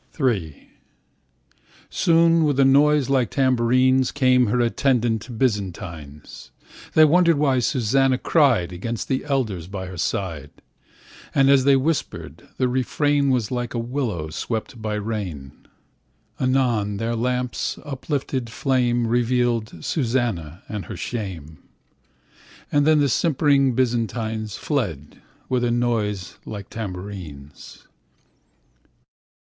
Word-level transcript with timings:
IIISoon, 1.91 2.43
with 2.43 2.59
a 2.59 2.65
noise 2.65 3.07
like 3.07 3.29
tambourines, 3.29 4.11
Came 4.11 4.47
her 4.47 4.59
attendant 4.59 5.37
Byzantines.They 5.37 7.05
wondered 7.05 7.37
why 7.37 7.59
Susanna 7.59 8.17
criedAgainst 8.17 9.05
the 9.05 9.23
elders 9.25 9.67
by 9.67 9.85
her 9.85 9.99
side:And 9.99 11.51
as 11.51 11.65
they 11.65 11.75
whispered, 11.75 12.47
the 12.57 12.65
refrainWas 12.65 13.51
like 13.51 13.75
a 13.75 13.77
willow 13.77 14.31
swept 14.31 14.81
by 14.81 14.95
rain. 14.95 15.51
Anon, 16.39 16.97
their 16.97 17.15
lamps' 17.15 17.77
uplifted 17.85 18.45
flameRevealed 18.47 19.83
Susanna 19.83 20.63
and 20.67 20.85
her 20.85 20.97
shame. 20.97 21.59
And 22.71 22.87
then 22.87 23.01
the 23.01 23.07
simpering 23.07 23.75
Byzantines, 23.75 24.55
Fled, 24.55 25.21
with 25.47 25.63
a 25.63 25.69
noise 25.69 26.39
like 26.43 26.71
tambourines. 26.71 27.85